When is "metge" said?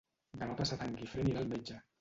1.57-1.83